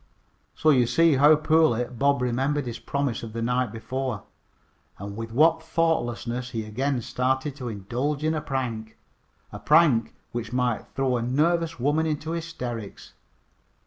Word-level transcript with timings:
So 0.55 0.71
you 0.71 0.87
see 0.87 1.17
how 1.17 1.35
poorly 1.35 1.83
Bob 1.85 2.23
remembered 2.23 2.65
his 2.65 2.79
promise 2.79 3.21
of 3.21 3.33
the 3.33 3.41
night 3.43 3.71
before, 3.71 4.23
and 4.97 5.15
with 5.15 5.31
what 5.31 5.61
thoughtlessness 5.61 6.49
he 6.49 6.65
again 6.65 7.03
started 7.03 7.55
to 7.57 7.69
indulge 7.69 8.23
in 8.23 8.33
a 8.33 8.41
prank 8.41 8.97
a 9.51 9.59
prank 9.59 10.15
which 10.31 10.51
might 10.51 10.87
throw 10.95 11.17
a 11.17 11.21
nervous 11.21 11.79
woman 11.79 12.07
into 12.07 12.31
hysterics. 12.31 13.13